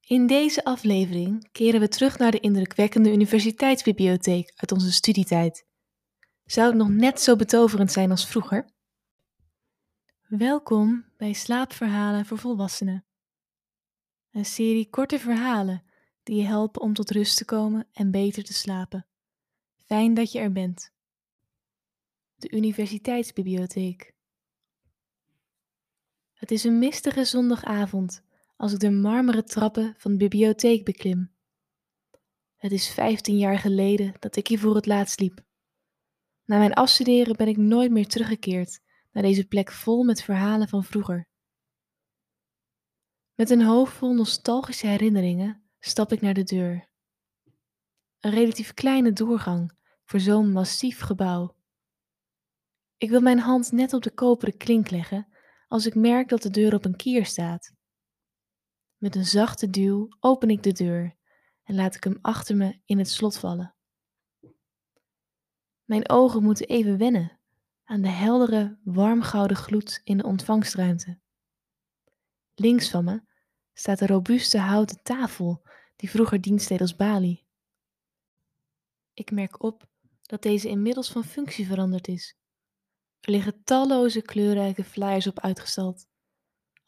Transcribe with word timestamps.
In 0.00 0.26
deze 0.26 0.64
aflevering 0.64 1.48
keren 1.52 1.80
we 1.80 1.88
terug 1.88 2.18
naar 2.18 2.30
de 2.30 2.40
indrukwekkende 2.40 3.12
universiteitsbibliotheek 3.12 4.52
uit 4.56 4.72
onze 4.72 4.92
studietijd. 4.92 5.66
Zou 6.44 6.68
het 6.68 6.76
nog 6.76 6.88
net 6.88 7.20
zo 7.20 7.36
betoverend 7.36 7.92
zijn 7.92 8.10
als 8.10 8.26
vroeger? 8.26 8.70
Welkom 10.28 11.04
bij 11.16 11.32
Slaapverhalen 11.32 12.26
voor 12.26 12.38
Volwassenen. 12.38 13.04
Een 14.30 14.44
serie 14.44 14.90
korte 14.90 15.18
verhalen 15.18 15.82
die 16.22 16.36
je 16.36 16.46
helpen 16.46 16.82
om 16.82 16.94
tot 16.94 17.10
rust 17.10 17.36
te 17.36 17.44
komen 17.44 17.88
en 17.92 18.10
beter 18.10 18.44
te 18.44 18.52
slapen. 18.52 19.06
Fijn 19.76 20.14
dat 20.14 20.32
je 20.32 20.38
er 20.38 20.52
bent. 20.52 20.92
De 22.34 22.50
Universiteitsbibliotheek. 22.50 24.14
Het 26.32 26.50
is 26.50 26.64
een 26.64 26.78
mistige 26.78 27.24
zondagavond 27.24 28.22
als 28.60 28.72
ik 28.72 28.78
de 28.78 28.90
marmeren 28.90 29.44
trappen 29.44 29.94
van 29.98 30.10
de 30.10 30.16
bibliotheek 30.16 30.84
beklim. 30.84 31.34
Het 32.56 32.72
is 32.72 32.90
vijftien 32.90 33.38
jaar 33.38 33.58
geleden 33.58 34.14
dat 34.18 34.36
ik 34.36 34.46
hier 34.46 34.58
voor 34.58 34.74
het 34.74 34.86
laatst 34.86 35.20
liep. 35.20 35.44
Na 36.44 36.58
mijn 36.58 36.74
afstuderen 36.74 37.36
ben 37.36 37.48
ik 37.48 37.56
nooit 37.56 37.90
meer 37.90 38.06
teruggekeerd 38.06 38.80
naar 39.12 39.22
deze 39.22 39.46
plek 39.46 39.72
vol 39.72 40.02
met 40.02 40.22
verhalen 40.22 40.68
van 40.68 40.84
vroeger. 40.84 41.28
Met 43.34 43.50
een 43.50 43.62
hoofd 43.62 43.92
vol 43.92 44.14
nostalgische 44.14 44.86
herinneringen 44.86 45.62
stap 45.78 46.12
ik 46.12 46.20
naar 46.20 46.34
de 46.34 46.44
deur. 46.44 46.88
Een 48.20 48.30
relatief 48.30 48.74
kleine 48.74 49.12
doorgang 49.12 49.72
voor 50.04 50.20
zo'n 50.20 50.52
massief 50.52 51.00
gebouw. 51.00 51.56
Ik 52.96 53.10
wil 53.10 53.20
mijn 53.20 53.38
hand 53.38 53.72
net 53.72 53.92
op 53.92 54.02
de 54.02 54.14
koperen 54.14 54.56
klink 54.56 54.90
leggen 54.90 55.28
als 55.68 55.86
ik 55.86 55.94
merk 55.94 56.28
dat 56.28 56.42
de 56.42 56.50
deur 56.50 56.74
op 56.74 56.84
een 56.84 56.96
kier 56.96 57.26
staat. 57.26 57.78
Met 59.00 59.14
een 59.14 59.26
zachte 59.26 59.70
duw 59.70 60.08
open 60.18 60.50
ik 60.50 60.62
de 60.62 60.72
deur 60.72 61.16
en 61.62 61.74
laat 61.74 61.94
ik 61.94 62.04
hem 62.04 62.18
achter 62.20 62.56
me 62.56 62.80
in 62.84 62.98
het 62.98 63.08
slot 63.08 63.38
vallen. 63.38 63.74
Mijn 65.84 66.08
ogen 66.08 66.42
moeten 66.42 66.66
even 66.66 66.98
wennen 66.98 67.38
aan 67.84 68.00
de 68.00 68.08
heldere, 68.08 68.78
warmgouden 68.84 69.56
gloed 69.56 70.00
in 70.04 70.16
de 70.16 70.24
ontvangstruimte. 70.24 71.18
Links 72.54 72.90
van 72.90 73.04
me 73.04 73.22
staat 73.72 73.98
de 73.98 74.06
robuuste 74.06 74.58
houten 74.58 75.02
tafel 75.02 75.62
die 75.96 76.10
vroeger 76.10 76.40
dienst 76.40 76.68
deed 76.68 76.80
als 76.80 76.96
balie. 76.96 77.46
Ik 79.12 79.30
merk 79.30 79.62
op 79.62 79.88
dat 80.22 80.42
deze 80.42 80.68
inmiddels 80.68 81.10
van 81.10 81.24
functie 81.24 81.66
veranderd 81.66 82.08
is. 82.08 82.36
Er 83.20 83.30
liggen 83.30 83.64
talloze 83.64 84.22
kleurrijke 84.22 84.84
flyers 84.84 85.26
op 85.26 85.40
uitgestald. 85.40 86.08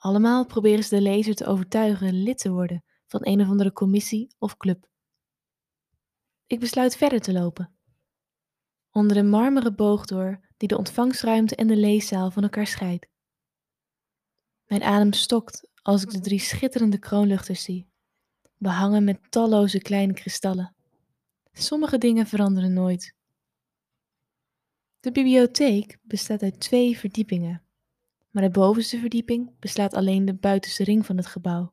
Allemaal 0.03 0.47
proberen 0.47 0.85
ze 0.85 0.95
de 0.95 1.01
lezer 1.01 1.35
te 1.35 1.47
overtuigen 1.47 2.23
lid 2.23 2.39
te 2.39 2.51
worden 2.51 2.85
van 3.07 3.21
een 3.23 3.41
of 3.41 3.49
andere 3.49 3.73
commissie 3.73 4.35
of 4.39 4.57
club. 4.57 4.89
Ik 6.47 6.61
besluit 6.61 6.97
verder 6.97 7.21
te 7.21 7.33
lopen. 7.33 7.77
Onder 8.91 9.17
de 9.17 9.23
marmeren 9.23 9.75
boog 9.75 10.07
door 10.07 10.41
die 10.57 10.69
de 10.69 10.77
ontvangstruimte 10.77 11.57
en 11.57 11.67
de 11.67 11.77
leeszaal 11.77 12.31
van 12.31 12.43
elkaar 12.43 12.67
scheidt. 12.67 13.07
Mijn 14.67 14.83
adem 14.83 15.13
stokt 15.13 15.69
als 15.83 16.03
ik 16.03 16.11
de 16.11 16.21
drie 16.21 16.41
schitterende 16.41 16.99
kroonluchters 16.99 17.63
zie, 17.63 17.89
behangen 18.57 19.05
met 19.05 19.31
talloze 19.31 19.79
kleine 19.79 20.13
kristallen. 20.13 20.75
Sommige 21.53 21.99
dingen 21.99 22.27
veranderen 22.27 22.73
nooit. 22.73 23.15
De 25.01 25.13
bibliotheek 25.13 25.99
bestaat 26.03 26.43
uit 26.43 26.61
twee 26.61 26.99
verdiepingen 26.99 27.63
maar 28.33 28.43
de 28.43 28.51
bovenste 28.51 28.99
verdieping 28.99 29.59
beslaat 29.59 29.95
alleen 29.95 30.25
de 30.25 30.35
buitenste 30.35 30.85
ring 30.85 31.07
van 31.07 31.17
het 31.17 31.27
gebouw. 31.27 31.73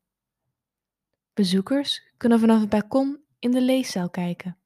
Bezoekers 1.34 2.12
kunnen 2.18 2.40
vanaf 2.40 2.60
het 2.60 2.70
balkon 2.70 3.20
in 3.40 3.52
de 3.52 3.62
leeszaal 3.62 4.10
kijken. 4.10 4.58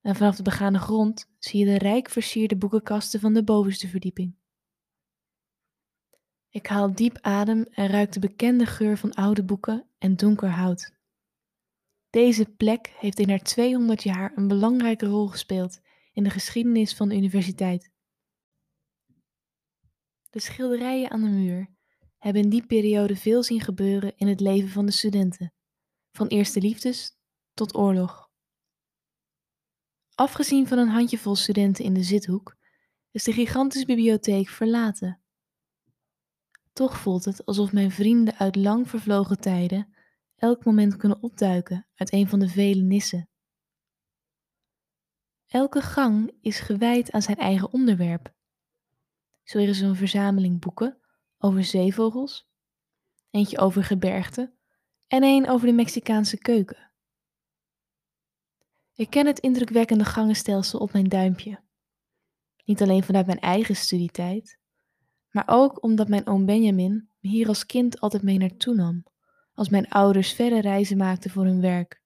En 0.00 0.16
vanaf 0.16 0.36
de 0.36 0.42
begane 0.42 0.78
grond 0.78 1.30
zie 1.38 1.58
je 1.58 1.64
de 1.64 1.78
rijk 1.78 2.08
versierde 2.08 2.56
boekenkasten 2.56 3.20
van 3.20 3.34
de 3.34 3.44
bovenste 3.44 3.88
verdieping. 3.88 4.36
Ik 6.50 6.66
haal 6.66 6.94
diep 6.94 7.18
adem 7.20 7.66
en 7.70 7.86
ruik 7.86 8.12
de 8.12 8.20
bekende 8.20 8.66
geur 8.66 8.98
van 8.98 9.14
oude 9.14 9.44
boeken 9.44 9.86
en 9.98 10.16
donker 10.16 10.50
hout. 10.50 10.96
Deze 12.10 12.44
plek 12.44 12.92
heeft 12.98 13.18
in 13.18 13.28
haar 13.28 13.42
200 13.42 14.02
jaar 14.02 14.32
een 14.36 14.48
belangrijke 14.48 15.06
rol 15.06 15.26
gespeeld 15.26 15.80
in 16.12 16.22
de 16.22 16.30
geschiedenis 16.30 16.94
van 16.94 17.08
de 17.08 17.16
universiteit. 17.16 17.90
De 20.30 20.40
schilderijen 20.40 21.10
aan 21.10 21.22
de 21.22 21.28
muur 21.28 21.70
hebben 22.18 22.42
in 22.42 22.48
die 22.48 22.66
periode 22.66 23.16
veel 23.16 23.42
zien 23.42 23.60
gebeuren 23.60 24.16
in 24.16 24.26
het 24.26 24.40
leven 24.40 24.68
van 24.68 24.86
de 24.86 24.92
studenten, 24.92 25.52
van 26.10 26.26
eerste 26.26 26.60
liefdes 26.60 27.16
tot 27.54 27.76
oorlog. 27.76 28.30
Afgezien 30.14 30.66
van 30.66 30.78
een 30.78 30.88
handjevol 30.88 31.36
studenten 31.36 31.84
in 31.84 31.94
de 31.94 32.02
zithoek, 32.02 32.56
is 33.10 33.24
de 33.24 33.32
gigantische 33.32 33.86
bibliotheek 33.86 34.48
verlaten. 34.48 35.22
Toch 36.72 36.98
voelt 36.98 37.24
het 37.24 37.44
alsof 37.44 37.72
mijn 37.72 37.90
vrienden 37.90 38.34
uit 38.34 38.56
lang 38.56 38.88
vervlogen 38.88 39.40
tijden 39.40 39.94
elk 40.36 40.64
moment 40.64 40.96
kunnen 40.96 41.22
opduiken 41.22 41.86
uit 41.94 42.12
een 42.12 42.28
van 42.28 42.38
de 42.38 42.48
vele 42.48 42.82
nissen. 42.82 43.28
Elke 45.46 45.80
gang 45.80 46.32
is 46.40 46.60
gewijd 46.60 47.10
aan 47.10 47.22
zijn 47.22 47.36
eigen 47.36 47.72
onderwerp 47.72 48.34
zo 49.48 49.58
er 49.58 49.68
is 49.68 49.80
een 49.80 49.96
verzameling 49.96 50.60
boeken 50.60 50.98
over 51.38 51.64
zeevogels, 51.64 52.48
eentje 53.30 53.58
over 53.58 53.84
gebergte 53.84 54.52
en 55.06 55.22
een 55.22 55.48
over 55.48 55.66
de 55.66 55.72
Mexicaanse 55.72 56.38
keuken. 56.38 56.90
Ik 58.94 59.10
ken 59.10 59.26
het 59.26 59.38
indrukwekkende 59.38 60.04
gangenstelsel 60.04 60.78
op 60.78 60.92
mijn 60.92 61.08
duimpje. 61.08 61.60
Niet 62.64 62.82
alleen 62.82 63.02
vanuit 63.02 63.26
mijn 63.26 63.40
eigen 63.40 63.76
studietijd, 63.76 64.58
maar 65.30 65.44
ook 65.46 65.82
omdat 65.82 66.08
mijn 66.08 66.26
oom 66.26 66.46
Benjamin 66.46 67.10
me 67.18 67.28
hier 67.28 67.48
als 67.48 67.66
kind 67.66 68.00
altijd 68.00 68.22
mee 68.22 68.38
naartoe 68.38 68.74
nam, 68.74 69.04
als 69.52 69.68
mijn 69.68 69.88
ouders 69.88 70.32
verre 70.32 70.60
reizen 70.60 70.96
maakten 70.96 71.30
voor 71.30 71.44
hun 71.44 71.60
werk. 71.60 72.02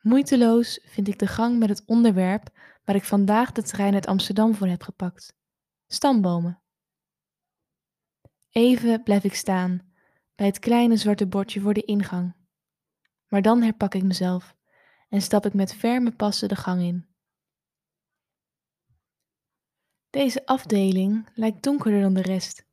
Moeiteloos 0.00 0.80
vind 0.84 1.08
ik 1.08 1.18
de 1.18 1.26
gang 1.26 1.58
met 1.58 1.68
het 1.68 1.82
onderwerp 1.86 2.50
waar 2.84 2.94
ik 2.94 3.04
vandaag 3.04 3.52
de 3.52 3.62
trein 3.62 3.94
uit 3.94 4.06
Amsterdam 4.06 4.54
voor 4.54 4.66
heb 4.66 4.82
gepakt. 4.82 5.36
Stambomen. 5.86 6.62
Even 8.50 9.02
blijf 9.02 9.24
ik 9.24 9.34
staan 9.34 9.92
bij 10.34 10.46
het 10.46 10.58
kleine 10.58 10.96
zwarte 10.96 11.26
bordje 11.26 11.60
voor 11.60 11.74
de 11.74 11.84
ingang. 11.84 12.34
Maar 13.28 13.42
dan 13.42 13.62
herpak 13.62 13.94
ik 13.94 14.02
mezelf 14.02 14.56
en 15.08 15.22
stap 15.22 15.46
ik 15.46 15.54
met 15.54 15.74
ferme 15.74 16.12
passen 16.12 16.48
de 16.48 16.56
gang 16.56 16.82
in. 16.82 17.06
Deze 20.10 20.46
afdeling 20.46 21.28
lijkt 21.34 21.62
donkerder 21.62 22.00
dan 22.00 22.14
de 22.14 22.22
rest. 22.22 22.66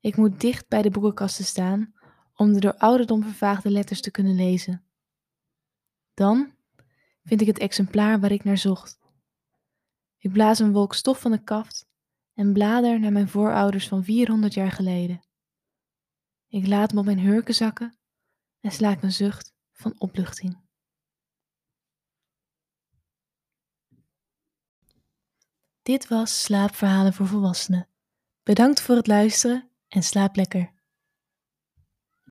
Ik 0.00 0.16
moet 0.16 0.40
dicht 0.40 0.68
bij 0.68 0.82
de 0.82 0.90
boekenkasten 0.90 1.44
staan 1.44 1.94
om 2.34 2.52
de 2.52 2.60
door 2.60 2.74
ouderdom 2.74 3.22
vervaagde 3.22 3.70
letters 3.70 4.00
te 4.00 4.10
kunnen 4.10 4.34
lezen. 4.34 4.84
Dan 6.14 6.54
vind 7.24 7.40
ik 7.40 7.46
het 7.46 7.58
exemplaar 7.58 8.20
waar 8.20 8.32
ik 8.32 8.44
naar 8.44 8.58
zocht. 8.58 9.03
Ik 10.24 10.32
blaas 10.32 10.58
een 10.58 10.72
wolk 10.72 10.94
stof 10.94 11.20
van 11.20 11.30
de 11.30 11.44
kaft 11.44 11.86
en 12.34 12.52
blader 12.52 13.00
naar 13.00 13.12
mijn 13.12 13.28
voorouders 13.28 13.88
van 13.88 14.04
400 14.04 14.54
jaar 14.54 14.70
geleden. 14.70 15.24
Ik 16.48 16.66
laat 16.66 16.92
me 16.92 16.98
op 16.98 17.04
mijn 17.04 17.18
hurken 17.18 17.54
zakken 17.54 17.98
en 18.60 18.70
slaak 18.70 19.02
een 19.02 19.12
zucht 19.12 19.54
van 19.72 19.94
opluchting. 19.98 20.62
Dit 25.82 26.08
was 26.08 26.42
Slaapverhalen 26.42 27.12
voor 27.12 27.26
Volwassenen. 27.26 27.88
Bedankt 28.42 28.80
voor 28.80 28.96
het 28.96 29.06
luisteren 29.06 29.70
en 29.88 30.02
slaap 30.02 30.36
lekker. 30.36 30.73